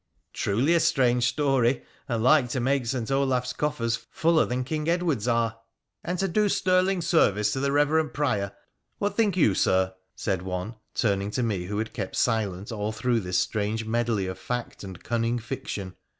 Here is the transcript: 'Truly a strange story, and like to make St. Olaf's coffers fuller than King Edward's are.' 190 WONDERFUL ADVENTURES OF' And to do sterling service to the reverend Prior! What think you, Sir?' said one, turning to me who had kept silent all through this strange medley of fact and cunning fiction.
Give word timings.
'Truly 0.33 0.73
a 0.73 0.79
strange 0.79 1.27
story, 1.27 1.83
and 2.09 2.23
like 2.23 2.49
to 2.49 2.59
make 2.59 2.87
St. 2.87 3.11
Olaf's 3.11 3.53
coffers 3.53 3.97
fuller 4.09 4.45
than 4.47 4.63
King 4.63 4.89
Edward's 4.89 5.27
are.' 5.27 5.59
190 6.01 6.39
WONDERFUL 6.39 6.47
ADVENTURES 6.47 6.63
OF' 6.63 6.87
And 6.89 6.97
to 6.97 6.97
do 6.97 7.01
sterling 7.01 7.01
service 7.21 7.53
to 7.53 7.59
the 7.59 7.71
reverend 7.71 8.13
Prior! 8.15 8.51
What 8.97 9.15
think 9.15 9.37
you, 9.37 9.53
Sir?' 9.53 9.93
said 10.15 10.41
one, 10.41 10.73
turning 10.95 11.29
to 11.29 11.43
me 11.43 11.65
who 11.65 11.77
had 11.77 11.93
kept 11.93 12.15
silent 12.15 12.71
all 12.71 12.91
through 12.91 13.19
this 13.19 13.37
strange 13.37 13.85
medley 13.85 14.25
of 14.25 14.39
fact 14.39 14.83
and 14.83 15.03
cunning 15.03 15.37
fiction. 15.37 15.93